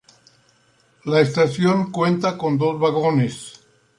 La 1.03 1.21
estación 1.21 1.91
cuenta 1.91 2.35
con 2.35 2.57
dos 2.57 2.79
vagones. 2.79 3.63